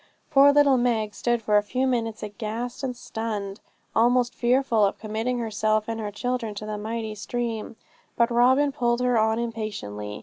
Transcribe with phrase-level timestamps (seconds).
[0.31, 3.59] Poor little Meg stood for a few minutes aghast and stunned,
[3.95, 7.75] almost fearful of committing herself and her children to the mighty stream;
[8.17, 10.19] but Robin pulled her on impatiently.